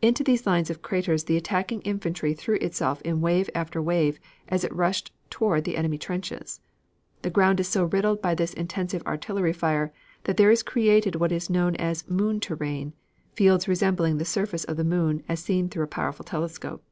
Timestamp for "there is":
10.38-10.62